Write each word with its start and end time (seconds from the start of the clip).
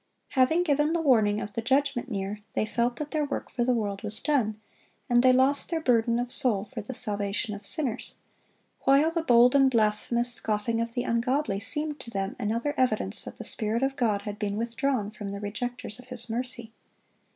Having 0.29 0.63
given 0.63 0.93
the 0.93 0.99
warning 0.99 1.39
of 1.39 1.53
the 1.53 1.61
judgment 1.61 2.09
near, 2.09 2.39
they 2.55 2.65
felt 2.65 2.95
that 2.95 3.11
their 3.11 3.23
work 3.23 3.51
for 3.51 3.63
the 3.63 3.75
world 3.75 4.01
was 4.01 4.19
done, 4.19 4.59
and 5.07 5.21
they 5.21 5.31
lost 5.31 5.69
their 5.69 5.79
burden 5.79 6.17
of 6.17 6.31
soul 6.31 6.67
for 6.73 6.81
the 6.81 6.95
salvation 6.95 7.53
of 7.53 7.67
sinners, 7.67 8.15
while 8.85 9.11
the 9.11 9.21
bold 9.21 9.53
and 9.53 9.69
blasphemous 9.69 10.33
scoffing 10.33 10.81
of 10.81 10.95
the 10.95 11.03
ungodly 11.03 11.59
seemed 11.59 11.99
to 11.99 12.09
them 12.09 12.35
another 12.39 12.73
evidence 12.77 13.21
that 13.25 13.37
the 13.37 13.43
Spirit 13.43 13.83
of 13.83 13.95
God 13.95 14.23
had 14.23 14.39
been 14.39 14.57
withdrawn 14.57 15.11
from 15.11 15.29
the 15.29 15.39
rejecters 15.39 15.99
of 15.99 16.07
His 16.07 16.27
mercy. 16.27 16.71